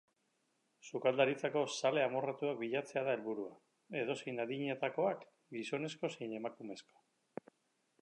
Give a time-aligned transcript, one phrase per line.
[0.87, 3.53] Sukaldaritzako zale amorratuak bilatzea da helburua,
[4.03, 5.25] edozein adinetakoak,
[5.61, 7.51] gizonezko zein emakumezko.